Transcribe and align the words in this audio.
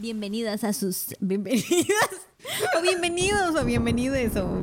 Bienvenidas 0.00 0.64
a 0.64 0.72
sus. 0.72 1.14
Bienvenidas. 1.20 2.08
O 2.78 2.82
bienvenidos 2.82 3.54
o 3.54 3.64
bienvenidos 3.64 4.34
o. 4.36 4.62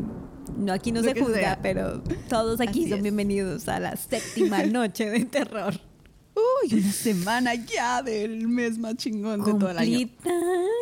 No, 0.58 0.74
aquí 0.74 0.92
no 0.92 1.02
Lo 1.02 1.14
se 1.14 1.20
juzga, 1.20 1.36
sea. 1.40 1.60
pero 1.62 2.02
todos 2.28 2.60
aquí 2.60 2.82
Así 2.82 2.89
son 2.89 2.98
es. 3.00 3.04
bienvenidos 3.04 3.68
a 3.68 3.80
la 3.80 3.96
séptima 3.96 4.64
noche 4.66 5.08
de 5.11 5.25
terror. 5.25 5.80
Uy, 6.36 6.74
una 6.80 6.92
semana 6.92 7.54
ya 7.54 8.02
del 8.02 8.47
mes 8.47 8.80
más 8.80 8.96
chingón 8.96 9.44
de 9.44 9.54
todo 9.54 9.70
el 9.70 9.78
año. 9.78 10.10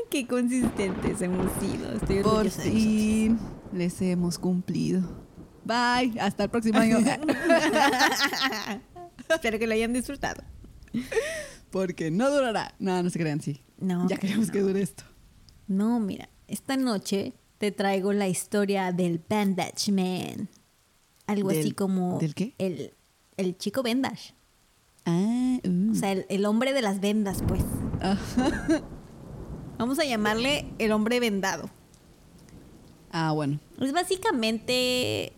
Qué 0.10 0.26
consistentes 0.28 1.22
hemos 1.22 1.52
sido. 1.60 1.92
Estoy 1.94 2.24
Por 2.24 2.44
de 2.46 2.50
fin 2.50 3.40
les 3.74 4.02
hemos 4.02 4.40
cumplido. 4.40 5.02
Bye, 5.66 6.18
hasta 6.20 6.44
el 6.46 6.50
próximo 6.50 6.80
año. 6.80 6.98
Espero 9.30 9.60
que 9.60 9.68
lo 9.68 9.74
hayan 9.74 9.92
disfrutado. 9.94 10.42
Porque 11.76 12.10
no 12.10 12.32
durará. 12.32 12.74
No, 12.80 13.04
no 13.04 13.10
se 13.10 13.20
crean, 13.20 13.42
sí. 13.42 13.62
No, 13.78 14.08
Ya 14.08 14.16
queremos 14.16 14.48
no. 14.48 14.54
que 14.54 14.62
dure 14.62 14.82
esto. 14.82 15.04
No, 15.68 16.00
mira, 16.00 16.30
esta 16.48 16.78
noche 16.78 17.34
te 17.58 17.74
traigo 17.74 18.14
la 18.14 18.30
historia 18.30 18.94
del 18.94 19.22
Bandage 19.30 19.92
Man. 19.92 20.48
Algo 21.28 21.50
así 21.50 21.64
¿Del- 21.64 21.76
como. 21.76 22.18
del 22.18 22.34
qué? 22.34 22.56
El, 22.60 22.94
el 23.36 23.58
chico 23.58 23.84
Bandage. 23.84 24.34
Ah, 25.06 25.60
uh. 25.68 25.92
O 25.92 25.96
sea, 25.96 26.14
el, 26.14 26.26
el 26.30 26.46
hombre 26.46 26.72
de 26.72 26.82
las 26.82 27.02
vendas, 27.02 27.44
pues. 27.46 27.62
Vamos 29.78 30.00
a 30.00 30.06
llamarle 30.06 30.72
el 30.80 30.94
hombre 30.94 31.20
vendado. 31.20 31.70
Ah, 33.12 33.34
bueno. 33.34 33.60
Es 33.82 33.92
básicamente 33.92 35.34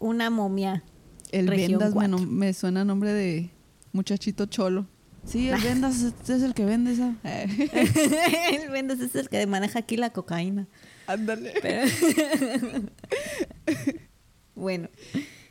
una 0.00 0.28
momia. 0.28 0.84
El 1.32 1.46
Vendas 1.48 1.94
me, 1.94 2.08
me 2.26 2.52
suena 2.52 2.82
a 2.82 2.84
nombre 2.84 3.14
de 3.14 3.50
muchachito 3.92 4.44
cholo. 4.44 4.86
Sí, 5.26 5.48
el 5.50 5.60
Vendas 5.62 6.00
es 6.02 6.42
el 6.42 6.54
que 6.54 6.64
vende 6.64 6.92
esa. 6.92 7.14
El 7.24 8.70
vendas 8.70 9.00
es 9.00 9.14
el 9.14 9.28
que 9.28 9.46
maneja 9.46 9.80
aquí 9.80 9.96
la 9.96 10.10
cocaína. 10.10 10.66
Ándale. 11.06 11.54
Pero- 11.60 11.86
bueno, 14.54 14.88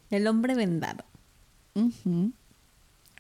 el 0.10 0.28
hombre 0.28 0.56
vendado. 0.56 1.06
Ujú. 1.76 2.32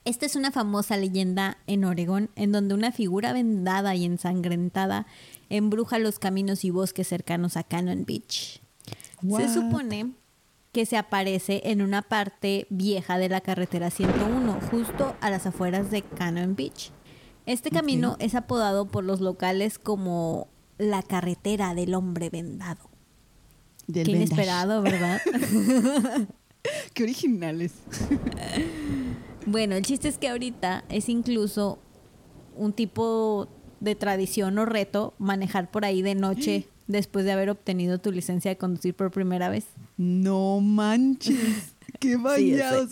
Esta 0.06 0.26
es 0.26 0.36
una 0.36 0.52
famosa 0.52 0.96
leyenda 0.98 1.58
en 1.68 1.84
Oregón 1.84 2.30
en 2.36 2.52
donde 2.52 2.74
una 2.74 2.92
figura 2.92 3.34
vendada 3.34 3.94
y 3.96 4.06
ensangrentada 4.06 5.06
embruja 5.50 6.00
los 6.00 6.18
caminos 6.18 6.64
y 6.64 6.70
bosques 6.72 7.08
cercanos 7.08 7.58
a 7.58 7.64
Cannon 7.64 8.06
Beach. 8.06 8.62
What? 9.22 9.42
Se 9.42 9.54
supone 9.54 10.12
que 10.72 10.86
se 10.86 10.96
aparece 10.98 11.62
en 11.66 11.82
una 11.82 12.04
parte 12.04 12.68
vieja 12.70 13.18
de 13.18 13.30
la 13.30 13.42
carretera 13.42 13.90
101, 13.90 14.47
justo 14.70 15.16
a 15.22 15.30
las 15.30 15.46
afueras 15.46 15.92
de 15.92 16.02
Cannon 16.02 16.56
Beach. 16.56 16.92
Este 17.46 17.70
camino 17.70 18.18
es 18.20 18.36
apodado 18.36 18.88
por 18.88 19.04
los 19.04 19.22
locales 19.22 19.80
como 19.80 20.50
la 20.78 21.02
carretera 21.02 21.74
del 21.74 21.94
hombre 21.94 22.30
vendado. 22.30 22.90
Del 23.88 24.06
Qué 24.06 24.12
inesperado, 24.12 24.82
¿verdad? 24.82 25.22
Qué 26.94 27.04
originales. 27.04 27.74
Bueno, 29.46 29.76
el 29.76 29.86
chiste 29.86 30.10
es 30.10 30.18
que 30.18 30.28
ahorita 30.28 30.84
es 30.90 31.08
incluso 31.10 31.80
un 32.56 32.74
tipo 32.74 33.48
de 33.80 33.96
tradición 33.96 34.58
o 34.58 34.66
reto 34.66 35.14
manejar 35.20 35.72
por 35.72 35.86
ahí 35.86 36.02
de 36.02 36.16
noche 36.16 36.68
después 36.88 37.26
de 37.26 37.32
haber 37.32 37.50
obtenido 37.50 38.00
tu 38.00 38.12
licencia 38.12 38.50
de 38.50 38.58
conducir 38.58 38.94
por 38.94 39.12
primera 39.12 39.50
vez. 39.50 39.66
No 39.96 40.60
manches. 40.60 41.76
Qué 42.00 42.12
ya 42.12 42.18
bañados. 42.18 42.90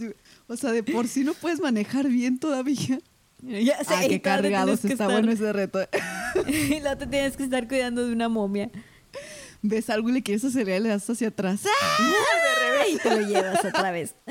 O 0.47 0.55
sea, 0.57 0.71
de 0.71 0.83
por 0.83 1.07
sí 1.07 1.23
no 1.23 1.33
puedes 1.33 1.59
manejar 1.59 2.07
bien 2.07 2.39
todavía. 2.39 2.99
Ya 3.41 3.83
sé, 3.83 3.93
ah, 3.93 4.01
qué 4.07 4.15
y 4.15 4.19
cargados 4.19 4.83
está 4.85 5.05
estar- 5.05 5.11
bueno 5.11 5.31
ese 5.31 5.51
reto. 5.53 5.79
y 6.47 6.79
luego 6.79 6.97
te 6.97 7.07
tienes 7.07 7.37
que 7.37 7.43
estar 7.43 7.67
cuidando 7.67 8.05
de 8.05 8.11
una 8.13 8.29
momia. 8.29 8.71
Ves 9.61 9.89
algo 9.89 10.09
y 10.09 10.13
le 10.13 10.23
quieres 10.23 10.43
acelerar 10.45 10.79
y 10.79 10.83
le 10.83 10.89
das 10.89 11.09
hacia 11.09 11.27
atrás. 11.29 11.61
Y 12.91 12.97
te 12.97 13.09
lo 13.09 13.21
llevas 13.27 13.63
otra 13.65 13.91
vez. 13.91 14.15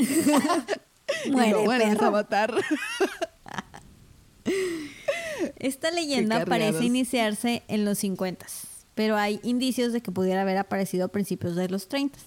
y 1.24 1.30
Muere, 1.30 1.50
lo 1.52 1.62
vuelves 1.64 1.88
perro. 1.88 2.06
a 2.06 2.10
matar. 2.10 2.54
Esta 5.58 5.90
leyenda 5.90 6.44
parece 6.44 6.84
iniciarse 6.84 7.62
en 7.68 7.84
los 7.84 7.98
50, 7.98 8.46
pero 8.94 9.16
hay 9.16 9.40
indicios 9.42 9.92
de 9.92 10.00
que 10.00 10.10
pudiera 10.12 10.42
haber 10.42 10.56
aparecido 10.58 11.06
a 11.06 11.08
principios 11.08 11.56
de 11.56 11.68
los 11.68 11.88
30. 11.88 12.18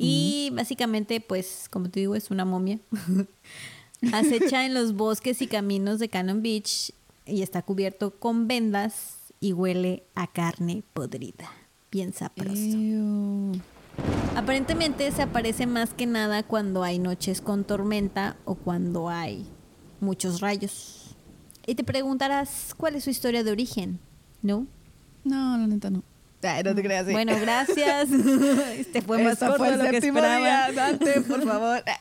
Y 0.00 0.50
básicamente, 0.54 1.20
pues, 1.20 1.66
como 1.70 1.90
te 1.90 2.00
digo, 2.00 2.14
es 2.14 2.30
una 2.30 2.44
momia. 2.44 2.78
Acecha 4.12 4.64
en 4.64 4.74
los 4.74 4.94
bosques 4.94 5.42
y 5.42 5.48
caminos 5.48 5.98
de 5.98 6.08
Cannon 6.08 6.40
Beach 6.40 6.92
y 7.26 7.42
está 7.42 7.62
cubierto 7.62 8.12
con 8.12 8.46
vendas 8.46 9.16
y 9.40 9.52
huele 9.52 10.04
a 10.14 10.28
carne 10.28 10.84
podrida. 10.94 11.50
Bien 11.90 12.12
sabroso. 12.12 12.78
Aparentemente 14.36 15.10
se 15.10 15.22
aparece 15.22 15.66
más 15.66 15.94
que 15.94 16.06
nada 16.06 16.44
cuando 16.44 16.84
hay 16.84 17.00
noches 17.00 17.40
con 17.40 17.64
tormenta 17.64 18.36
o 18.44 18.54
cuando 18.54 19.08
hay 19.08 19.46
muchos 20.00 20.40
rayos. 20.40 21.16
Y 21.66 21.74
te 21.74 21.82
preguntarás 21.82 22.72
cuál 22.76 22.94
es 22.94 23.04
su 23.04 23.10
historia 23.10 23.42
de 23.42 23.50
origen, 23.50 23.98
¿no? 24.42 24.66
No, 25.24 25.58
la 25.58 25.66
neta 25.66 25.90
no. 25.90 26.04
Ay, 26.42 26.62
no 26.62 26.74
te 26.74 26.82
creas. 26.82 27.06
sí. 27.06 27.12
Bueno, 27.12 27.38
gracias. 27.40 28.08
Este 28.78 29.02
fue 29.02 29.22
más 29.22 29.34
Esta 29.34 29.48
corto 29.48 29.64
fue 29.64 29.68
de 29.68 29.74
el 29.74 29.78
lo 29.80 29.84
que 29.86 29.90
séptimo 30.00 30.18
esperaba. 30.18 30.38
día. 30.38 30.72
Dante, 30.72 31.20
por 31.22 31.42
favor. 31.44 31.82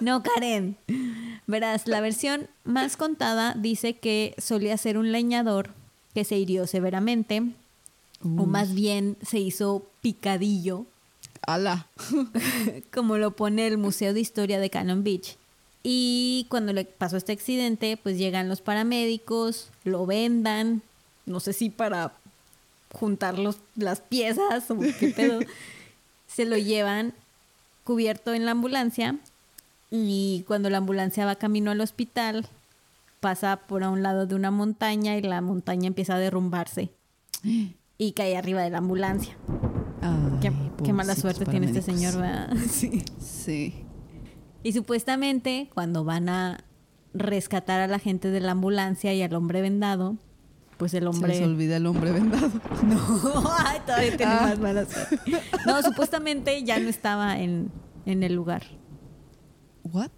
No, 0.00 0.22
Karen. 0.22 0.76
Verás, 1.46 1.86
la 1.86 2.00
versión 2.00 2.48
más 2.64 2.96
contada 2.96 3.54
dice 3.56 3.94
que 3.94 4.34
solía 4.38 4.76
ser 4.78 4.98
un 4.98 5.12
leñador 5.12 5.70
que 6.14 6.24
se 6.24 6.36
hirió 6.38 6.66
severamente, 6.66 7.42
o 8.22 8.46
más 8.46 8.74
bien 8.74 9.16
se 9.22 9.38
hizo 9.38 9.86
picadillo 10.00 10.86
Ala. 11.46 11.86
como 12.92 13.18
lo 13.18 13.32
pone 13.36 13.66
el 13.66 13.78
Museo 13.78 14.12
de 14.14 14.20
Historia 14.20 14.58
de 14.58 14.70
Cannon 14.70 15.04
Beach. 15.04 15.36
Y 15.82 16.46
cuando 16.48 16.72
le 16.72 16.84
pasó 16.84 17.16
este 17.16 17.32
accidente, 17.32 17.96
pues 18.02 18.18
llegan 18.18 18.48
los 18.48 18.60
paramédicos, 18.60 19.70
lo 19.84 20.04
vendan, 20.06 20.82
no 21.26 21.38
sé 21.38 21.52
si 21.52 21.70
para 21.70 22.12
juntar 22.98 23.38
los- 23.38 23.60
las 23.76 24.00
piezas 24.00 24.70
o 24.70 24.78
qué 24.78 25.08
pedo, 25.16 25.40
se 26.26 26.44
lo 26.44 26.56
llevan 26.56 27.12
cubierto 27.84 28.34
en 28.34 28.44
la 28.44 28.50
ambulancia 28.52 29.16
y 29.90 30.44
cuando 30.48 30.70
la 30.70 30.78
ambulancia 30.78 31.24
va 31.26 31.36
camino 31.36 31.70
al 31.70 31.80
hospital, 31.80 32.46
pasa 33.20 33.56
por 33.68 33.82
a 33.84 33.90
un 33.90 34.02
lado 34.02 34.26
de 34.26 34.34
una 34.34 34.50
montaña 34.50 35.16
y 35.16 35.22
la 35.22 35.40
montaña 35.40 35.86
empieza 35.86 36.14
a 36.16 36.18
derrumbarse 36.18 36.90
y 37.98 38.12
cae 38.12 38.36
arriba 38.36 38.62
de 38.62 38.70
la 38.70 38.78
ambulancia. 38.78 39.36
Ay, 40.02 40.38
Qué, 40.42 40.52
qué 40.84 40.92
mala 40.92 41.14
suerte 41.14 41.44
tiene 41.46 41.66
este 41.66 41.82
señor, 41.82 42.16
¿verdad? 42.16 42.52
Sí. 42.70 43.02
Sí. 43.20 43.74
Y 44.62 44.72
supuestamente 44.72 45.70
cuando 45.72 46.04
van 46.04 46.28
a 46.28 46.58
rescatar 47.14 47.80
a 47.80 47.86
la 47.86 47.98
gente 47.98 48.30
de 48.30 48.40
la 48.40 48.52
ambulancia 48.52 49.14
y 49.14 49.22
al 49.22 49.34
hombre 49.34 49.62
vendado, 49.62 50.16
pues 50.76 50.94
el 50.94 51.02
Se 51.02 51.06
hombre... 51.08 51.34
les 51.34 51.42
olvida 51.42 51.76
el 51.76 51.86
hombre 51.86 52.10
vendado. 52.12 52.50
No, 52.84 53.50
ay, 53.58 53.80
todavía 53.86 54.16
tiene 54.16 54.32
Ah. 54.32 54.40
más 54.42 54.58
mala 54.58 54.84
suerte. 54.86 55.18
No, 55.66 55.82
supuestamente 55.82 56.62
ya 56.64 56.78
no 56.78 56.88
estaba 56.88 57.38
en, 57.40 57.70
en 58.04 58.22
el 58.22 58.34
lugar. 58.34 58.64
¿What? 59.84 60.10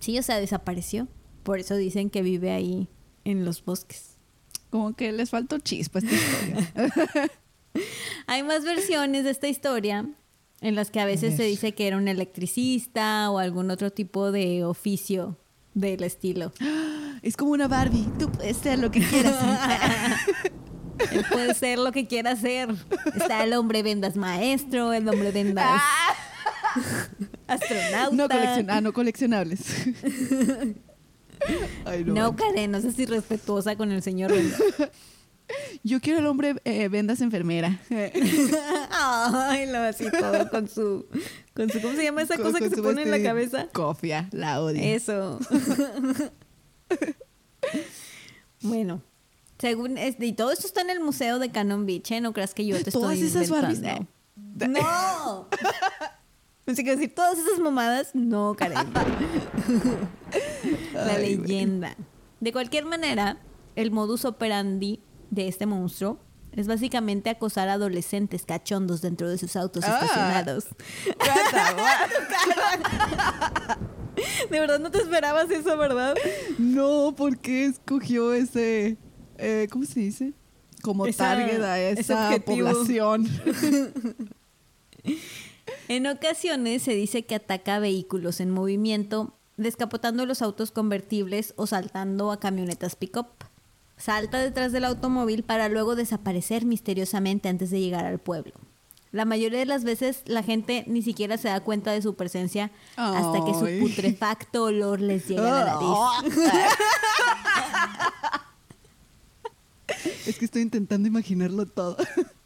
Sí, 0.00 0.18
o 0.18 0.22
sea, 0.22 0.38
desapareció. 0.40 1.08
Por 1.42 1.58
eso 1.58 1.76
dicen 1.76 2.10
que 2.10 2.22
vive 2.22 2.50
ahí 2.50 2.88
en 3.24 3.44
los 3.44 3.64
bosques. 3.64 4.16
Como 4.70 4.94
que 4.94 5.12
les 5.12 5.30
faltó 5.30 5.58
chispa 5.58 5.98
a 6.00 6.02
esta 6.02 6.14
historia. 6.14 7.30
Hay 8.26 8.42
más 8.42 8.64
versiones 8.64 9.24
de 9.24 9.30
esta 9.30 9.48
historia 9.48 10.06
en 10.60 10.74
las 10.74 10.90
que 10.90 11.00
a 11.00 11.04
veces 11.06 11.36
se 11.36 11.44
dice 11.44 11.72
que 11.72 11.86
era 11.86 11.96
un 11.96 12.08
electricista 12.08 13.30
o 13.30 13.38
algún 13.38 13.70
otro 13.70 13.90
tipo 13.92 14.32
de 14.32 14.64
oficio 14.64 15.36
del 15.74 16.02
estilo. 16.02 16.52
es 17.22 17.36
como 17.36 17.52
una 17.52 17.68
Barbie. 17.68 18.06
Tú 18.18 18.30
puedes 18.30 18.56
ser 18.56 18.78
lo 18.78 18.90
que 18.90 19.00
quieras. 19.00 19.36
Él 21.12 21.24
puede 21.30 21.54
ser 21.54 21.78
lo 21.78 21.92
que 21.92 22.06
quiera 22.06 22.34
ser. 22.36 22.70
Está 23.14 23.44
el 23.44 23.52
hombre 23.52 23.82
vendas 23.82 24.16
maestro, 24.16 24.92
el 24.92 25.08
hombre 25.08 25.30
vendas 25.30 25.80
astronauta. 27.46 28.16
no, 28.16 28.28
coleccion 28.28 28.70
ah, 28.70 28.80
no 28.80 28.92
coleccionables. 28.92 29.60
Ay, 31.84 32.04
no. 32.04 32.14
No, 32.14 32.36
Karen, 32.36 32.72
no 32.72 32.80
seas 32.80 32.98
irrespetuosa 32.98 33.76
con 33.76 33.92
el 33.92 34.02
señor 34.02 34.32
Vendas. 34.32 34.60
Yo 35.84 36.00
quiero 36.00 36.18
el 36.18 36.26
hombre 36.26 36.56
eh, 36.64 36.88
vendas 36.88 37.20
enfermera. 37.20 37.80
Ay, 38.90 39.70
lo 39.70 39.78
así 39.78 40.04
todo 40.10 40.50
con 40.50 40.68
su, 40.68 41.06
con 41.58 41.68
su, 41.70 41.80
¿cómo 41.82 41.94
se 41.96 42.04
llama 42.04 42.22
esa 42.22 42.36
Con- 42.36 42.44
cosa 42.46 42.60
con 42.60 42.68
que 42.70 42.74
se 42.76 42.80
pone 42.82 43.02
en 43.02 43.10
la 43.10 43.20
cabeza? 43.20 43.66
Cofia, 43.72 44.28
la 44.30 44.62
odio. 44.62 44.80
Eso. 44.80 45.40
bueno, 48.62 49.02
según 49.58 49.98
este, 49.98 50.26
y 50.26 50.32
todo 50.32 50.52
esto 50.52 50.66
está 50.68 50.82
en 50.82 50.90
el 50.90 51.00
museo 51.00 51.38
de 51.40 51.50
Cannon 51.50 51.84
Beach, 51.84 52.10
¿eh? 52.12 52.20
No 52.20 52.32
creas 52.32 52.54
que 52.54 52.64
yo 52.64 52.80
te 52.82 52.90
Todas 52.92 53.18
estoy 53.18 53.42
esas 53.42 53.50
Barbies. 53.50 53.78
inventando. 53.78 54.80
No. 54.80 55.48
Así 56.66 56.84
que 56.84 56.90
decir 56.96 57.12
todas 57.14 57.38
esas 57.38 57.58
mamadas, 57.58 58.10
no, 58.14 58.54
Karen. 58.56 58.78
La 60.94 61.14
Ay, 61.14 61.36
leyenda. 61.36 61.96
De 62.40 62.52
cualquier 62.52 62.84
manera, 62.84 63.38
el 63.74 63.90
modus 63.90 64.24
operandi 64.24 65.00
de 65.30 65.48
este 65.48 65.66
monstruo 65.66 66.20
es 66.52 66.66
básicamente 66.66 67.30
acosar 67.30 67.68
a 67.68 67.74
adolescentes 67.74 68.44
cachondos 68.44 69.00
dentro 69.00 69.28
de 69.28 69.38
sus 69.38 69.54
autos 69.56 69.84
Ah. 69.86 70.00
estacionados. 70.02 70.66
De 74.50 74.58
verdad 74.60 74.80
no 74.80 74.90
te 74.90 74.98
esperabas 74.98 75.48
eso, 75.50 75.76
¿verdad? 75.76 76.16
No, 76.58 77.14
¿por 77.16 77.38
qué 77.38 77.66
escogió 77.66 78.34
ese, 78.34 78.96
eh, 79.36 79.68
¿cómo 79.70 79.84
se 79.84 80.00
dice? 80.00 80.32
Como 80.82 81.06
Esa- 81.06 81.36
target 81.36 81.62
a 81.62 81.78
esa 81.80 82.30
población. 82.44 83.28
En 85.88 86.06
ocasiones 86.06 86.82
se 86.82 86.92
dice 86.94 87.24
que 87.26 87.34
ataca 87.34 87.78
vehículos 87.78 88.40
en 88.40 88.50
movimiento, 88.50 89.38
descapotando 89.56 90.24
los 90.26 90.40
autos 90.42 90.70
convertibles 90.70 91.52
o 91.56 91.66
saltando 91.66 92.30
a 92.32 92.40
camionetas 92.40 92.96
pick-up. 92.96 93.26
Salta 93.98 94.38
detrás 94.38 94.72
del 94.72 94.84
automóvil 94.84 95.42
para 95.42 95.68
luego 95.68 95.96
desaparecer 95.96 96.64
misteriosamente 96.64 97.48
antes 97.48 97.70
de 97.70 97.80
llegar 97.80 98.06
al 98.06 98.18
pueblo. 98.18 98.52
La 99.10 99.24
mayoría 99.24 99.58
de 99.58 99.66
las 99.66 99.84
veces 99.84 100.22
la 100.26 100.42
gente 100.42 100.84
ni 100.86 101.02
siquiera 101.02 101.38
se 101.38 101.48
da 101.48 101.60
cuenta 101.60 101.92
de 101.92 102.02
su 102.02 102.14
presencia 102.14 102.70
hasta 102.96 103.44
que 103.44 103.54
su 103.54 103.66
putrefacto 103.80 104.64
olor 104.64 105.00
les 105.00 105.26
llega 105.26 105.62
a 105.62 105.64
la 105.64 105.74
nariz. 105.74 106.36
es 110.26 110.38
que 110.38 110.44
estoy 110.44 110.62
intentando 110.62 111.08
imaginarlo 111.08 111.66
todo. 111.66 111.96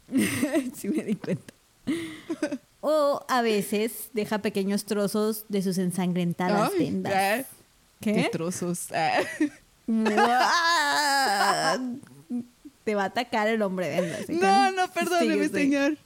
sí 0.75 0.87
me 0.87 1.03
di 1.03 1.15
cuenta. 1.15 1.53
O 2.79 3.25
a 3.27 3.41
veces 3.41 4.09
deja 4.13 4.39
pequeños 4.39 4.85
trozos 4.85 5.45
de 5.49 5.61
sus 5.61 5.77
ensangrentadas 5.77 6.71
Ay, 6.77 7.03
ah, 7.05 7.43
¿Qué? 7.99 8.13
qué 8.13 8.29
trozos. 8.31 8.87
Ah. 11.43 11.77
Te 12.83 12.95
va 12.95 13.03
a 13.03 13.05
atacar 13.07 13.47
el 13.47 13.61
hombre. 13.61 13.97
¿eh? 13.97 14.25
No, 14.29 14.71
no, 14.71 14.87
perdóneme, 14.91 15.47
señor. 15.49 15.97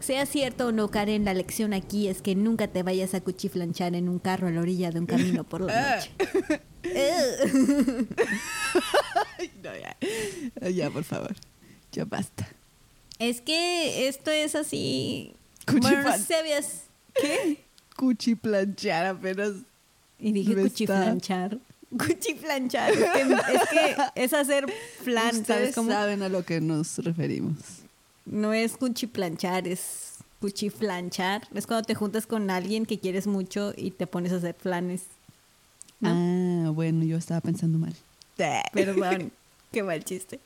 Sea 0.00 0.26
cierto 0.26 0.68
o 0.68 0.72
no, 0.72 0.90
Karen, 0.90 1.24
la 1.24 1.34
lección 1.34 1.74
aquí 1.74 2.08
es 2.08 2.22
que 2.22 2.34
nunca 2.34 2.68
te 2.68 2.82
vayas 2.82 3.14
a 3.14 3.20
cuchiflanchar 3.20 3.94
en 3.94 4.08
un 4.08 4.18
carro 4.18 4.46
a 4.48 4.50
la 4.50 4.60
orilla 4.60 4.90
de 4.90 5.00
un 5.00 5.06
camino 5.06 5.44
por 5.44 5.60
la 5.62 5.96
noche. 5.96 6.10
Ay, 9.38 9.50
no, 9.62 9.70
ya. 9.76 9.96
Ya, 10.70 10.90
por 10.90 11.04
favor. 11.04 11.34
Ya 11.92 12.04
basta. 12.04 12.48
es 13.18 13.40
que 13.40 14.08
esto 14.08 14.30
es 14.30 14.54
así. 14.54 15.34
Cuchiflan- 15.66 15.80
Bueno, 15.80 16.02
no 16.04 16.12
sé 16.12 16.18
si 16.18 16.24
sabías. 16.32 16.82
¿Qué? 17.14 17.64
Cuchiplanchar 17.96 19.06
apenas. 19.06 19.52
Y 20.20 20.32
dije 20.32 20.54
cuchiflanchar. 20.56 21.58
Cuchiflanchar. 21.90 22.92
Es 22.92 22.98
que, 22.98 23.22
es 23.22 23.68
que 23.70 23.96
es 24.14 24.32
hacer 24.32 24.66
flan, 25.02 25.44
¿sabes 25.44 25.74
cómo? 25.74 25.90
saben 25.90 26.22
a 26.22 26.28
lo 26.28 26.44
que 26.44 26.60
nos 26.60 26.98
referimos. 26.98 27.56
No 28.26 28.52
es 28.52 28.76
cuchiplanchar, 28.76 29.66
es 29.66 30.14
cuchiflanchar. 30.40 31.48
Es 31.54 31.66
cuando 31.66 31.86
te 31.86 31.94
juntas 31.94 32.26
con 32.26 32.50
alguien 32.50 32.84
que 32.84 32.98
quieres 32.98 33.26
mucho 33.26 33.72
y 33.76 33.90
te 33.90 34.06
pones 34.06 34.32
a 34.32 34.36
hacer 34.36 34.54
flanes. 34.54 35.04
¿No? 36.00 36.10
Ah, 36.10 36.70
bueno, 36.70 37.04
yo 37.04 37.16
estaba 37.16 37.40
pensando 37.40 37.78
mal. 37.78 37.94
Perdón, 38.72 39.32
qué 39.72 39.82
mal 39.82 40.04
chiste. 40.04 40.40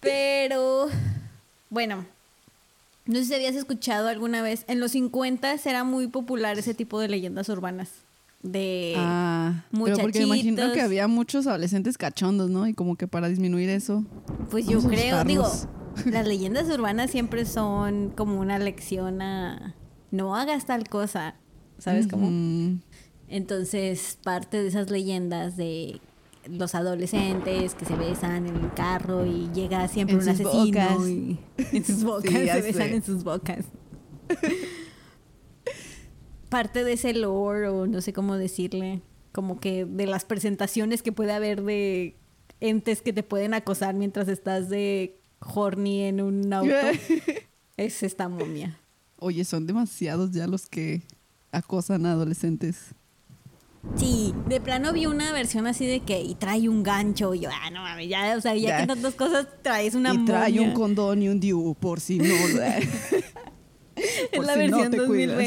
Pero, 0.00 0.88
bueno, 1.70 2.04
no 3.06 3.18
sé 3.18 3.24
si 3.24 3.34
habías 3.34 3.56
escuchado 3.56 4.08
alguna 4.08 4.42
vez, 4.42 4.64
en 4.68 4.78
los 4.78 4.92
50 4.92 5.56
era 5.64 5.84
muy 5.84 6.06
popular 6.06 6.58
ese 6.58 6.74
tipo 6.74 7.00
de 7.00 7.08
leyendas 7.08 7.48
urbanas. 7.48 7.90
De... 8.42 8.94
Ah, 8.96 9.64
pero 9.72 9.96
porque 9.98 10.22
imagino 10.22 10.52
muchachitos. 10.52 10.74
que 10.74 10.82
había 10.82 11.08
muchos 11.08 11.46
adolescentes 11.46 11.98
cachondos, 11.98 12.50
¿no? 12.50 12.66
Y 12.66 12.74
como 12.74 12.96
que 12.96 13.08
para 13.08 13.28
disminuir 13.28 13.70
eso. 13.70 14.04
Pues 14.50 14.66
yo 14.66 14.80
creo, 14.80 15.24
digo, 15.24 15.50
las 16.04 16.26
leyendas 16.28 16.68
urbanas 16.68 17.10
siempre 17.10 17.44
son 17.44 18.10
como 18.10 18.38
una 18.40 18.58
lección 18.58 19.22
a 19.22 19.74
no 20.10 20.36
hagas 20.36 20.66
tal 20.66 20.88
cosa, 20.88 21.36
¿sabes 21.78 22.06
cómo? 22.06 22.78
Entonces, 23.28 24.18
parte 24.22 24.62
de 24.62 24.68
esas 24.68 24.90
leyendas 24.90 25.56
de 25.56 26.00
los 26.48 26.74
adolescentes 26.74 27.74
que 27.74 27.84
se 27.84 27.96
besan 27.96 28.46
en 28.46 28.56
el 28.56 28.72
carro 28.72 29.26
y 29.26 29.50
llega 29.52 29.88
siempre 29.88 30.16
En 30.16 30.22
un 30.22 30.28
asesino 30.28 31.08
y 31.08 31.38
en 31.76 31.84
sus 31.84 32.04
bocas 32.04 32.32
Sí, 32.32 32.46
se 32.48 32.60
besan 32.62 32.88
en 32.88 33.02
sus 33.02 33.24
bocas. 33.24 33.64
Parte 36.48 36.84
de 36.84 36.92
ese 36.94 37.12
lore 37.14 37.68
o 37.68 37.86
no 37.86 38.00
sé 38.00 38.12
cómo 38.12 38.36
decirle, 38.36 39.02
como 39.32 39.60
que 39.60 39.84
de 39.84 40.06
las 40.06 40.24
presentaciones 40.24 41.02
que 41.02 41.12
puede 41.12 41.32
haber 41.32 41.62
de 41.62 42.16
entes 42.60 43.02
que 43.02 43.12
te 43.12 43.22
pueden 43.22 43.52
acosar 43.54 43.94
mientras 43.94 44.28
estás 44.28 44.68
de 44.68 45.18
horny 45.40 46.04
en 46.04 46.20
un 46.20 46.52
auto, 46.52 46.70
es 47.76 48.02
esta 48.02 48.28
momia. 48.28 48.78
Oye, 49.18 49.44
son 49.44 49.66
demasiados 49.66 50.30
ya 50.32 50.46
los 50.46 50.66
que 50.66 51.02
acosan 51.52 52.06
a 52.06 52.12
adolescentes. 52.12 52.94
Sí, 53.96 54.34
de 54.48 54.60
plano 54.60 54.92
vi 54.92 55.06
una 55.06 55.32
versión 55.32 55.66
así 55.68 55.86
de 55.86 56.00
que 56.00 56.20
y 56.20 56.34
trae 56.34 56.68
un 56.68 56.82
gancho 56.82 57.34
y 57.34 57.40
yo, 57.40 57.50
ah, 57.52 57.70
no 57.70 57.82
mames, 57.82 58.08
ya, 58.08 58.34
o 58.36 58.40
sea, 58.40 58.54
ya, 58.56 58.68
Ya. 58.68 58.80
que 58.80 58.86
tantas 58.88 59.14
cosas 59.14 59.46
traes 59.62 59.94
una 59.94 60.12
y 60.12 60.24
trae 60.24 60.50
momia. 60.52 60.68
un 60.68 60.74
condón 60.74 61.22
y 61.22 61.28
un 61.28 61.38
diu 61.38 61.74
por 61.78 62.00
si 62.00 62.18
no. 62.18 62.24
Es 64.32 64.44
la 64.44 64.54
si 64.54 64.68
no 64.68 64.78
versión 64.78 64.90
te 64.90 65.04
cuidas. 65.06 65.38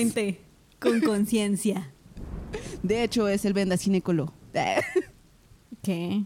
2020 0.79 1.05
con 1.05 1.15
conciencia. 1.15 1.93
De 2.83 3.03
hecho, 3.03 3.27
es 3.27 3.45
el 3.45 3.53
venda 3.53 3.77
cinecolo. 3.77 4.33
¿Qué? 5.83 6.25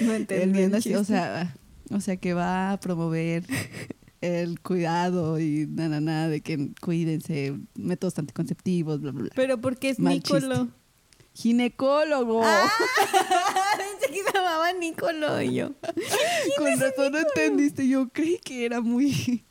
No 0.00 0.12
entendí. 0.12 0.62
El 0.62 0.74
el 0.74 0.96
o 0.96 1.04
sea, 1.04 1.56
o 1.90 2.00
sea 2.00 2.16
que 2.16 2.34
va 2.34 2.72
a 2.72 2.80
promover 2.80 3.44
el 4.20 4.60
cuidado 4.60 5.38
y 5.38 5.66
nada, 5.68 6.00
nada 6.00 6.28
de 6.28 6.40
que 6.40 6.70
cuídense, 6.80 7.54
métodos 7.74 8.18
anticonceptivos, 8.18 9.00
bla, 9.00 9.12
bla, 9.12 9.22
bla. 9.24 9.32
Pero 9.34 9.60
porque 9.60 9.90
es 9.90 9.98
Mal 9.98 10.14
Nicolo. 10.14 10.68
Ginecólogo. 11.34 12.42
Ah. 12.44 12.70
Pensé 13.76 14.14
que 14.14 14.22
se 14.22 14.32
llamaba 14.32 14.72
Nicolo 14.72 15.42
y 15.42 15.54
yo. 15.54 15.72
Con 16.56 16.80
razón 16.80 17.12
no 17.12 17.18
entendiste. 17.18 17.88
Yo 17.88 18.08
creí 18.08 18.38
que 18.38 18.64
era 18.64 18.80
muy, 18.80 19.44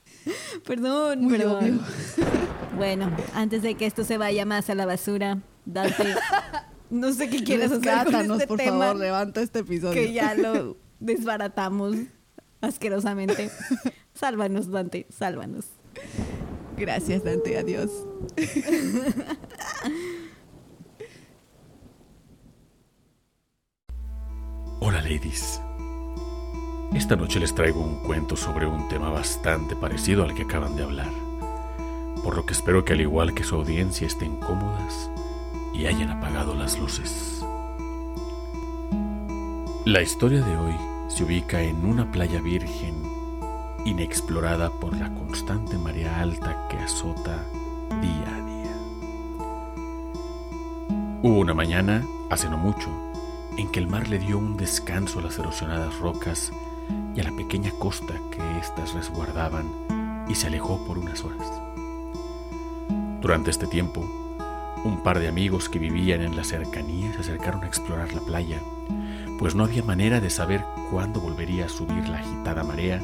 Perdón, 0.65 1.21
muy 1.21 1.37
perdón. 1.37 1.63
obvio. 1.63 2.33
Bueno, 2.77 3.09
antes 3.35 3.61
de 3.61 3.75
que 3.75 3.85
esto 3.85 4.03
se 4.03 4.17
vaya 4.17 4.45
más 4.45 4.69
a 4.69 4.75
la 4.75 4.85
basura, 4.85 5.39
Dante, 5.65 6.15
no 6.89 7.11
sé 7.13 7.29
qué 7.29 7.43
quieres 7.43 7.71
hacer 7.71 8.05
con 8.05 8.31
este 8.33 8.47
por 8.47 8.57
tema. 8.57 8.79
favor, 8.79 8.95
levanta 8.97 9.41
este 9.41 9.59
episodio. 9.59 9.93
que 9.93 10.11
ya 10.13 10.33
lo 10.35 10.77
desbaratamos 10.99 11.95
asquerosamente. 12.61 13.49
Sálvanos, 14.13 14.69
Dante, 14.71 15.07
sálvanos. 15.09 15.65
Gracias, 16.77 17.23
Dante. 17.23 17.57
Adiós. 17.57 17.89
Hola 24.79 25.01
ladies. 25.01 25.61
Esta 26.93 27.15
noche 27.15 27.39
les 27.39 27.53
traigo 27.55 27.79
un 27.81 28.03
cuento 28.03 28.35
sobre 28.35 28.65
un 28.67 28.87
tema 28.89 29.09
bastante 29.09 29.75
parecido 29.75 30.23
al 30.23 30.35
que 30.35 30.43
acaban 30.43 30.75
de 30.75 30.83
hablar, 30.83 31.09
por 32.23 32.35
lo 32.35 32.45
que 32.45 32.53
espero 32.53 32.85
que 32.85 32.93
al 32.93 33.01
igual 33.01 33.33
que 33.33 33.43
su 33.43 33.55
audiencia 33.55 34.07
estén 34.07 34.37
cómodas 34.37 35.09
y 35.73 35.85
hayan 35.87 36.09
apagado 36.09 36.55
las 36.55 36.79
luces. 36.79 37.43
La 39.85 40.01
historia 40.01 40.41
de 40.41 40.55
hoy 40.55 40.75
se 41.09 41.25
ubica 41.25 41.61
en 41.61 41.85
una 41.85 42.09
playa 42.09 42.39
virgen, 42.39 42.95
inexplorada 43.85 44.69
por 44.69 44.95
la 44.95 45.13
constante 45.13 45.77
marea 45.77 46.21
alta 46.21 46.67
que 46.69 46.77
azota 46.77 47.43
día 48.01 48.35
a 48.35 48.45
día. 48.45 48.77
Hubo 51.21 51.39
una 51.39 51.53
mañana, 51.53 52.05
hace 52.29 52.49
no 52.49 52.57
mucho, 52.57 52.89
en 53.57 53.69
que 53.69 53.79
el 53.79 53.87
mar 53.87 54.07
le 54.07 54.19
dio 54.19 54.37
un 54.37 54.55
descanso 54.55 55.19
a 55.19 55.23
las 55.23 55.37
erosionadas 55.37 55.99
rocas 55.99 56.53
y 57.15 57.19
a 57.19 57.23
la 57.23 57.35
pequeña 57.35 57.71
costa 57.71 58.13
que 58.31 58.59
éstas 58.59 58.93
resguardaban 58.93 59.65
y 60.29 60.35
se 60.35 60.47
alejó 60.47 60.83
por 60.85 60.97
unas 60.97 61.23
horas. 61.23 61.72
Durante 63.23 63.51
este 63.51 63.67
tiempo, 63.67 64.01
un 64.83 65.01
par 65.01 65.17
de 65.17 65.29
amigos 65.29 65.69
que 65.69 65.79
vivían 65.79 66.21
en 66.21 66.35
la 66.35 66.43
cercanía 66.43 67.13
se 67.13 67.21
acercaron 67.21 67.63
a 67.63 67.67
explorar 67.67 68.13
la 68.13 68.19
playa, 68.19 68.59
pues 69.39 69.55
no 69.55 69.63
había 69.63 69.81
manera 69.81 70.19
de 70.19 70.29
saber 70.29 70.65
cuándo 70.91 71.21
volvería 71.21 71.67
a 71.67 71.69
subir 71.69 72.09
la 72.09 72.17
agitada 72.17 72.65
marea 72.65 73.01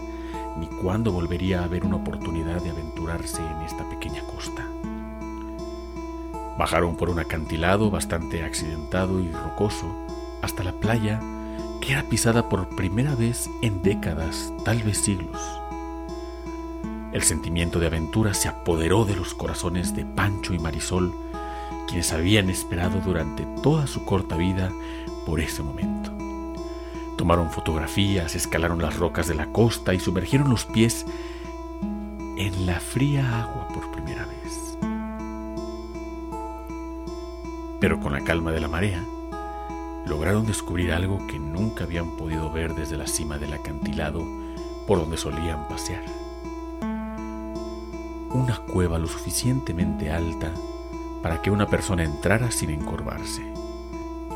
ni 0.58 0.68
cuándo 0.68 1.14
volvería 1.14 1.62
a 1.62 1.64
haber 1.64 1.86
una 1.86 1.96
oportunidad 1.96 2.62
de 2.62 2.72
aventurarse 2.72 3.42
en 3.42 3.62
esta 3.62 3.88
pequeña 3.90 4.22
costa. 4.24 4.68
Bajaron 6.58 6.98
por 6.98 7.10
un 7.10 7.20
acantilado 7.20 7.90
bastante 7.90 8.44
accidentado 8.44 9.22
y 9.22 9.32
rocoso 9.32 9.88
hasta 10.42 10.66
la 10.66 10.74
playa 10.74 11.22
que 11.80 11.94
era 11.94 12.04
pisada 12.04 12.50
por 12.50 12.68
primera 12.76 13.16
vez 13.16 13.50
en 13.62 13.82
décadas, 13.84 14.52
tal 14.66 14.84
vez 14.84 14.98
siglos. 14.98 15.40
El 17.12 17.24
sentimiento 17.24 17.80
de 17.80 17.88
aventura 17.88 18.36
se 18.36 18.48
apoderó 18.48 19.04
de 19.04 19.16
los 19.16 19.34
corazones 19.34 19.96
de 19.96 20.06
Pancho 20.06 20.54
y 20.54 20.60
Marisol, 20.60 21.12
quienes 21.88 22.14
habían 22.14 22.52
esperado 22.52 23.02
durante 23.02 23.48
toda 23.64 23.88
su 23.88 24.06
corta 24.06 24.38
vida 24.38 24.72
por 25.26 25.40
ese 25.40 25.64
momento. 25.64 26.12
Tomaron 27.18 27.50
fotografías, 27.50 28.36
escalaron 28.36 28.80
las 28.80 28.98
rocas 28.98 29.28
de 29.28 29.34
la 29.34 29.48
costa 29.48 29.96
y 29.96 30.00
sumergieron 30.00 30.52
los 30.52 30.66
pies 30.66 31.08
en 32.38 32.68
la 32.68 32.80
fría 32.80 33.42
agua 33.42 33.68
por 33.70 33.92
primera 33.92 34.26
vez. 34.28 34.78
Pero 37.80 38.00
con 38.00 38.14
la 38.14 38.22
calma 38.22 38.52
de 38.52 38.60
la 38.60 38.68
marea, 38.68 39.04
lograron 40.06 40.46
descubrir 40.46 40.94
algo 40.94 41.26
que 41.26 41.40
nunca 41.40 41.86
habían 41.86 42.18
podido 42.18 42.52
ver 42.52 42.76
desde 42.76 42.98
la 42.98 43.08
cima 43.08 43.40
del 43.40 43.54
acantilado 43.54 44.24
por 44.86 45.00
donde 45.00 45.18
solían 45.18 45.68
pasear. 45.68 46.29
Una 48.32 48.58
cueva 48.58 49.00
lo 49.00 49.08
suficientemente 49.08 50.12
alta 50.12 50.52
para 51.24 51.42
que 51.42 51.50
una 51.50 51.66
persona 51.66 52.04
entrara 52.04 52.52
sin 52.52 52.70
encorvarse, 52.70 53.42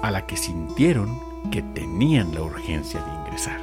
a 0.01 0.09
la 0.09 0.25
que 0.25 0.35
sintieron 0.35 1.19
que 1.51 1.61
tenían 1.61 2.33
la 2.33 2.41
urgencia 2.41 3.03
de 3.03 3.13
ingresar. 3.13 3.61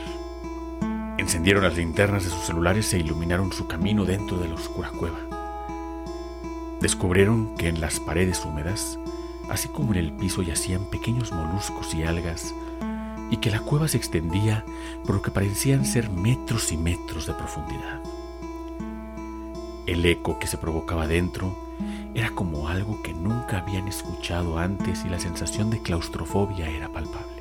Encendieron 1.19 1.65
las 1.65 1.77
linternas 1.77 2.23
de 2.23 2.31
sus 2.31 2.45
celulares 2.45 2.93
e 2.95 2.99
iluminaron 2.99 3.53
su 3.53 3.67
camino 3.67 4.05
dentro 4.05 4.39
de 4.39 4.49
la 4.49 4.55
oscura 4.55 4.91
cueva. 4.91 5.19
Descubrieron 6.81 7.57
que 7.57 7.67
en 7.67 7.81
las 7.81 7.99
paredes 7.99 8.45
húmedas, 8.45 9.01
así 9.51 9.69
como 9.69 9.93
en 9.93 9.99
el 9.99 10.13
piso, 10.13 10.43
yacían 10.43 10.85
pequeños 10.85 11.33
moluscos 11.33 11.93
y 11.93 12.05
algas, 12.05 12.55
y 13.31 13.39
que 13.39 13.51
la 13.51 13.61
cueva 13.61 13.89
se 13.89 13.97
extendía 13.97 14.65
por 15.05 15.17
lo 15.17 15.23
que 15.23 15.33
parecían 15.33 15.85
ser 15.85 16.09
metros 16.09 16.71
y 16.71 16.77
metros 16.77 17.27
de 17.27 17.35
profundidad. 17.35 18.01
El 19.87 20.05
eco 20.05 20.39
que 20.39 20.47
se 20.47 20.59
provocaba 20.59 21.07
dentro 21.07 21.57
era 22.15 22.31
como 22.31 22.69
algo 22.69 23.03
que 23.03 23.15
nunca 23.15 23.59
habían 23.59 23.89
escuchado 23.89 24.59
antes 24.59 25.05
y 25.05 25.09
la 25.09 25.19
sensación 25.19 25.71
de 25.71 25.81
claustrofobia 25.81 26.69
era 26.69 26.89
palpable. 26.89 27.41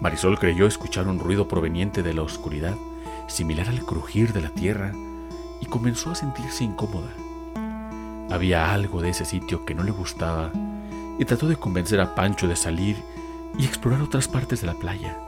Marisol 0.00 0.38
creyó 0.38 0.66
escuchar 0.66 1.08
un 1.08 1.18
ruido 1.18 1.48
proveniente 1.48 2.02
de 2.02 2.14
la 2.14 2.22
oscuridad, 2.22 2.76
similar 3.28 3.68
al 3.68 3.84
crujir 3.84 4.32
de 4.32 4.40
la 4.40 4.50
tierra, 4.50 4.92
y 5.60 5.66
comenzó 5.66 6.10
a 6.10 6.14
sentirse 6.14 6.64
incómoda. 6.64 7.10
Había 8.30 8.72
algo 8.72 9.00
de 9.02 9.10
ese 9.10 9.24
sitio 9.24 9.64
que 9.64 9.74
no 9.74 9.82
le 9.82 9.90
gustaba 9.90 10.52
y 11.18 11.24
trató 11.24 11.48
de 11.48 11.56
convencer 11.56 12.00
a 12.00 12.14
Pancho 12.14 12.46
de 12.46 12.56
salir 12.56 12.96
y 13.58 13.64
explorar 13.64 14.02
otras 14.02 14.28
partes 14.28 14.60
de 14.60 14.66
la 14.66 14.74
playa. 14.74 15.18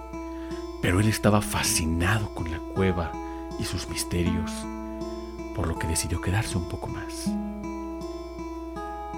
Pero 0.82 1.00
él 1.00 1.08
estaba 1.08 1.40
fascinado 1.40 2.34
con 2.34 2.50
la 2.50 2.58
cueva 2.58 3.10
y 3.58 3.64
sus 3.64 3.88
misterios, 3.88 4.52
por 5.58 5.66
lo 5.66 5.76
que 5.76 5.88
decidió 5.88 6.20
quedarse 6.20 6.56
un 6.56 6.68
poco 6.68 6.86
más. 6.86 7.28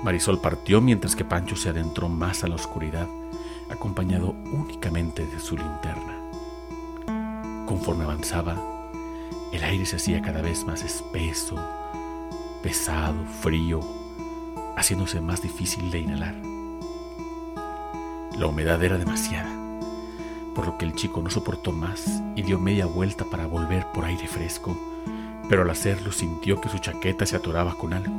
Marisol 0.02 0.40
partió 0.40 0.80
mientras 0.80 1.14
que 1.14 1.22
Pancho 1.22 1.54
se 1.54 1.68
adentró 1.68 2.08
más 2.08 2.42
a 2.42 2.48
la 2.48 2.54
oscuridad, 2.54 3.06
acompañado 3.68 4.34
únicamente 4.50 5.26
de 5.26 5.38
su 5.38 5.58
linterna. 5.58 6.16
Conforme 7.66 8.04
avanzaba, 8.04 8.56
el 9.52 9.62
aire 9.62 9.84
se 9.84 9.96
hacía 9.96 10.22
cada 10.22 10.40
vez 10.40 10.64
más 10.64 10.82
espeso, 10.82 11.62
pesado, 12.62 13.22
frío, 13.42 13.80
haciéndose 14.78 15.20
más 15.20 15.42
difícil 15.42 15.90
de 15.90 15.98
inhalar. 15.98 16.36
La 18.38 18.46
humedad 18.46 18.82
era 18.82 18.96
demasiada, 18.96 19.54
por 20.54 20.66
lo 20.66 20.78
que 20.78 20.86
el 20.86 20.94
chico 20.94 21.20
no 21.20 21.28
soportó 21.28 21.70
más 21.70 22.22
y 22.34 22.40
dio 22.40 22.58
media 22.58 22.86
vuelta 22.86 23.26
para 23.26 23.46
volver 23.46 23.84
por 23.92 24.06
aire 24.06 24.26
fresco, 24.26 24.74
pero 25.50 25.62
al 25.62 25.70
hacerlo 25.70 26.12
sintió 26.12 26.60
que 26.60 26.68
su 26.68 26.78
chaqueta 26.78 27.26
se 27.26 27.34
atoraba 27.34 27.74
con 27.74 27.92
algo. 27.92 28.14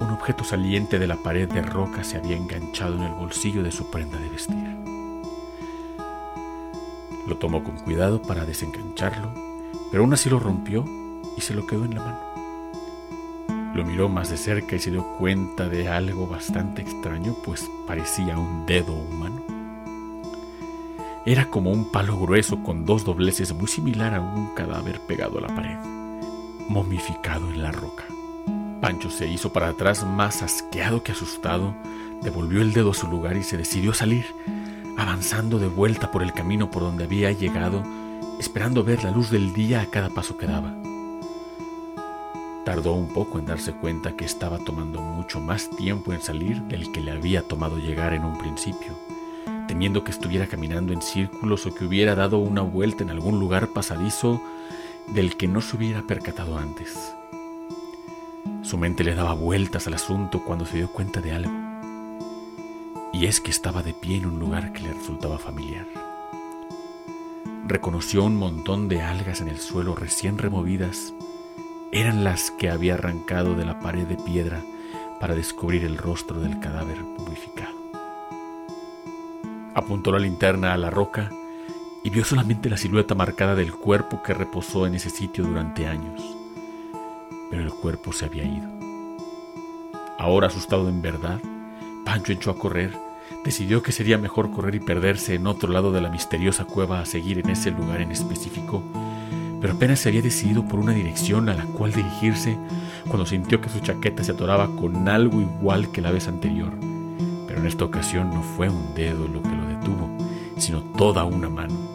Un 0.00 0.10
objeto 0.10 0.42
saliente 0.42 0.98
de 0.98 1.06
la 1.06 1.14
pared 1.14 1.48
de 1.48 1.62
roca 1.62 2.02
se 2.02 2.16
había 2.16 2.36
enganchado 2.36 2.96
en 2.96 3.04
el 3.04 3.12
bolsillo 3.12 3.62
de 3.62 3.70
su 3.70 3.88
prenda 3.92 4.18
de 4.18 4.28
vestir. 4.28 4.76
Lo 7.28 7.36
tomó 7.36 7.62
con 7.62 7.76
cuidado 7.76 8.20
para 8.20 8.44
desengancharlo, 8.44 9.32
pero 9.92 10.02
aún 10.02 10.12
así 10.12 10.28
lo 10.28 10.40
rompió 10.40 10.84
y 11.36 11.40
se 11.40 11.54
lo 11.54 11.64
quedó 11.64 11.84
en 11.84 11.94
la 11.94 12.02
mano. 12.02 13.72
Lo 13.76 13.84
miró 13.84 14.08
más 14.08 14.30
de 14.30 14.36
cerca 14.36 14.74
y 14.74 14.80
se 14.80 14.90
dio 14.90 15.04
cuenta 15.16 15.68
de 15.68 15.88
algo 15.88 16.26
bastante 16.26 16.82
extraño, 16.82 17.36
pues 17.44 17.70
parecía 17.86 18.36
un 18.36 18.66
dedo 18.66 18.94
humano. 18.94 19.53
Era 21.26 21.48
como 21.48 21.70
un 21.70 21.90
palo 21.90 22.18
grueso 22.18 22.62
con 22.62 22.84
dos 22.84 23.06
dobleces 23.06 23.54
muy 23.54 23.66
similar 23.66 24.12
a 24.12 24.20
un 24.20 24.54
cadáver 24.54 25.00
pegado 25.00 25.38
a 25.38 25.40
la 25.40 25.48
pared, 25.48 25.78
momificado 26.68 27.48
en 27.48 27.62
la 27.62 27.72
roca. 27.72 28.04
Pancho 28.82 29.08
se 29.08 29.26
hizo 29.26 29.50
para 29.50 29.68
atrás 29.68 30.04
más 30.04 30.42
asqueado 30.42 31.02
que 31.02 31.12
asustado, 31.12 31.74
devolvió 32.20 32.60
el 32.60 32.74
dedo 32.74 32.90
a 32.90 32.94
su 32.94 33.08
lugar 33.08 33.38
y 33.38 33.42
se 33.42 33.56
decidió 33.56 33.92
a 33.92 33.94
salir, 33.94 34.26
avanzando 34.98 35.58
de 35.58 35.68
vuelta 35.68 36.10
por 36.10 36.22
el 36.22 36.34
camino 36.34 36.70
por 36.70 36.82
donde 36.82 37.04
había 37.04 37.32
llegado, 37.32 37.82
esperando 38.38 38.84
ver 38.84 39.02
la 39.02 39.10
luz 39.10 39.30
del 39.30 39.54
día 39.54 39.80
a 39.80 39.86
cada 39.86 40.10
paso 40.10 40.36
que 40.36 40.46
daba. 40.46 40.74
Tardó 42.66 42.92
un 42.92 43.08
poco 43.08 43.38
en 43.38 43.46
darse 43.46 43.72
cuenta 43.72 44.14
que 44.14 44.26
estaba 44.26 44.58
tomando 44.58 45.00
mucho 45.00 45.40
más 45.40 45.70
tiempo 45.70 46.12
en 46.12 46.20
salir 46.20 46.60
del 46.64 46.92
que 46.92 47.00
le 47.00 47.12
había 47.12 47.40
tomado 47.40 47.78
llegar 47.78 48.12
en 48.12 48.26
un 48.26 48.36
principio, 48.36 48.92
temiendo 49.66 50.04
que 50.04 50.10
estuviera 50.10 50.46
caminando 50.46 50.92
en 50.92 51.02
círculos 51.02 51.66
o 51.66 51.74
que 51.74 51.84
hubiera 51.84 52.14
dado 52.14 52.38
una 52.38 52.62
vuelta 52.62 53.02
en 53.02 53.10
algún 53.10 53.38
lugar 53.40 53.68
pasadizo 53.68 54.40
del 55.08 55.36
que 55.36 55.48
no 55.48 55.60
se 55.60 55.76
hubiera 55.76 56.02
percatado 56.02 56.58
antes. 56.58 57.14
Su 58.62 58.78
mente 58.78 59.04
le 59.04 59.14
daba 59.14 59.34
vueltas 59.34 59.86
al 59.86 59.94
asunto 59.94 60.42
cuando 60.44 60.64
se 60.64 60.78
dio 60.78 60.90
cuenta 60.90 61.20
de 61.20 61.32
algo. 61.32 61.52
Y 63.12 63.26
es 63.26 63.40
que 63.40 63.50
estaba 63.50 63.82
de 63.82 63.94
pie 63.94 64.16
en 64.16 64.26
un 64.26 64.38
lugar 64.38 64.72
que 64.72 64.80
le 64.80 64.92
resultaba 64.92 65.38
familiar. 65.38 65.86
Reconoció 67.66 68.24
un 68.24 68.36
montón 68.36 68.88
de 68.88 69.02
algas 69.02 69.40
en 69.40 69.48
el 69.48 69.58
suelo 69.58 69.94
recién 69.94 70.38
removidas. 70.38 71.14
Eran 71.92 72.24
las 72.24 72.50
que 72.50 72.70
había 72.70 72.94
arrancado 72.94 73.54
de 73.54 73.64
la 73.64 73.78
pared 73.80 74.06
de 74.06 74.16
piedra 74.16 74.62
para 75.20 75.34
descubrir 75.34 75.84
el 75.84 75.96
rostro 75.96 76.40
del 76.40 76.58
cadáver 76.58 77.00
mumificado. 77.02 77.83
Apuntó 79.74 80.12
la 80.12 80.18
linterna 80.18 80.72
a 80.72 80.78
la 80.78 80.90
roca 80.90 81.30
y 82.02 82.10
vio 82.10 82.24
solamente 82.24 82.70
la 82.70 82.76
silueta 82.76 83.14
marcada 83.14 83.54
del 83.54 83.72
cuerpo 83.72 84.22
que 84.22 84.34
reposó 84.34 84.86
en 84.86 84.94
ese 84.94 85.10
sitio 85.10 85.44
durante 85.44 85.86
años 85.86 86.20
pero 87.54 87.62
el 87.62 87.72
cuerpo 87.72 88.12
se 88.12 88.24
había 88.24 88.42
ido. 88.42 88.68
Ahora 90.18 90.48
asustado 90.48 90.88
en 90.88 91.02
verdad, 91.02 91.40
Pancho 92.04 92.32
echó 92.32 92.50
a 92.50 92.58
correr, 92.58 92.92
decidió 93.44 93.80
que 93.80 93.92
sería 93.92 94.18
mejor 94.18 94.50
correr 94.50 94.74
y 94.74 94.80
perderse 94.80 95.34
en 95.34 95.46
otro 95.46 95.72
lado 95.72 95.92
de 95.92 96.00
la 96.00 96.10
misteriosa 96.10 96.64
cueva 96.64 96.98
a 96.98 97.06
seguir 97.06 97.38
en 97.38 97.50
ese 97.50 97.70
lugar 97.70 98.00
en 98.00 98.10
específico, 98.10 98.82
pero 99.60 99.74
apenas 99.74 100.00
se 100.00 100.08
había 100.08 100.20
decidido 100.20 100.66
por 100.66 100.80
una 100.80 100.92
dirección 100.92 101.48
a 101.48 101.54
la 101.54 101.64
cual 101.64 101.92
dirigirse 101.92 102.58
cuando 103.06 103.24
sintió 103.24 103.60
que 103.60 103.68
su 103.68 103.78
chaqueta 103.78 104.24
se 104.24 104.32
atoraba 104.32 104.74
con 104.74 105.08
algo 105.08 105.40
igual 105.40 105.92
que 105.92 106.00
la 106.00 106.10
vez 106.10 106.26
anterior. 106.26 106.72
Pero 107.46 107.60
en 107.60 107.66
esta 107.66 107.84
ocasión 107.84 108.30
no 108.30 108.42
fue 108.42 108.68
un 108.68 108.94
dedo 108.96 109.28
lo 109.28 109.42
que 109.42 109.48
lo 109.48 109.63
detuvo, 109.84 110.08
sino 110.56 110.80
toda 110.96 111.24
una 111.24 111.48
mano 111.48 111.94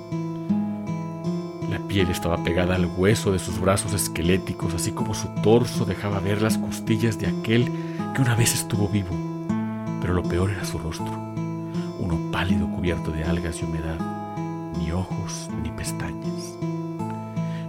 piel 1.90 2.12
estaba 2.12 2.42
pegada 2.44 2.76
al 2.76 2.86
hueso 2.86 3.32
de 3.32 3.40
sus 3.40 3.60
brazos 3.60 3.94
esqueléticos, 3.94 4.76
así 4.76 4.92
como 4.92 5.16
su 5.16 5.28
torso 5.42 5.86
dejaba 5.86 6.20
ver 6.20 6.40
las 6.42 6.58
costillas 6.58 7.18
de 7.18 7.28
aquel 7.28 7.66
que 8.16 8.22
una 8.22 8.36
vez 8.36 8.54
estuvo 8.54 8.88
vivo. 8.88 9.10
Pero 10.00 10.14
lo 10.14 10.24
peor 10.24 10.52
era 10.52 10.64
su 10.64 10.78
rostro, 10.78 11.12
uno 12.00 12.32
pálido 12.32 12.70
cubierto 12.70 13.12
de 13.12 13.24
algas 13.24 13.60
y 13.60 13.66
humedad, 13.66 13.98
ni 14.78 14.92
ojos 14.92 15.50
ni 15.64 15.72
pestañas. 15.72 16.56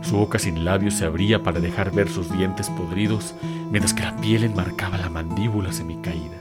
Su 0.03 0.19
boca 0.19 0.39
sin 0.39 0.65
labios 0.67 0.95
se 0.95 1.07
abría 1.07 1.43
para 1.43 1.59
dejar 1.59 1.91
ver 1.91 2.09
sus 2.11 2.31
dientes 2.31 2.69
podridos, 2.69 3.35
mientras 3.71 3.95
que 3.95 4.03
la 4.03 4.17
piel 4.17 4.45
enmarcaba 4.45 4.99
la 4.99 5.09
mandíbula 5.09 5.73
semicaída. 5.73 6.37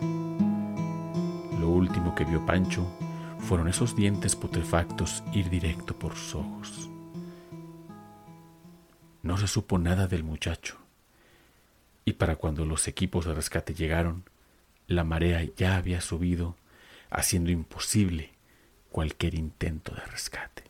Lo 1.60 1.70
último 1.70 2.14
que 2.14 2.26
vio 2.26 2.46
Pancho 2.46 2.86
fueron 3.50 3.68
esos 3.68 3.96
dientes 3.96 4.36
putrefactos 4.36 5.24
ir 5.34 5.50
directo 5.50 5.98
por 5.98 6.16
sus 6.16 6.36
ojos. 6.36 6.88
No 9.24 9.40
se 9.40 9.48
supo 9.48 9.80
nada 9.80 10.06
del 10.06 10.24
muchacho, 10.24 10.78
y 12.06 12.14
para 12.14 12.36
cuando 12.36 12.64
los 12.64 12.88
equipos 12.88 13.26
de 13.26 13.34
rescate 13.34 13.74
llegaron, 13.74 14.24
la 14.86 15.04
marea 15.04 15.44
ya 15.58 15.78
había 15.78 16.00
subido, 16.00 16.58
haciendo 17.10 17.50
imposible 17.50 18.34
cualquier 18.92 19.34
intento 19.34 19.96
de 19.96 20.02
rescate. 20.02 20.69